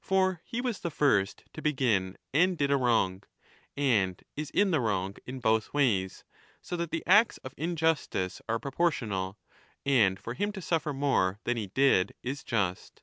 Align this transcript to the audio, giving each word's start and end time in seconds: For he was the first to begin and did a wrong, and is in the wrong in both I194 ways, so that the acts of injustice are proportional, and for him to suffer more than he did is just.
For 0.00 0.40
he 0.46 0.62
was 0.62 0.78
the 0.80 0.90
first 0.90 1.44
to 1.52 1.60
begin 1.60 2.16
and 2.32 2.56
did 2.56 2.70
a 2.70 2.78
wrong, 2.78 3.24
and 3.76 4.22
is 4.34 4.48
in 4.52 4.70
the 4.70 4.80
wrong 4.80 5.16
in 5.26 5.38
both 5.38 5.66
I194 5.68 5.74
ways, 5.74 6.24
so 6.62 6.76
that 6.78 6.90
the 6.90 7.04
acts 7.06 7.36
of 7.44 7.52
injustice 7.58 8.40
are 8.48 8.58
proportional, 8.58 9.36
and 9.84 10.18
for 10.18 10.32
him 10.32 10.50
to 10.52 10.62
suffer 10.62 10.94
more 10.94 11.40
than 11.44 11.58
he 11.58 11.66
did 11.66 12.14
is 12.22 12.42
just. 12.42 13.02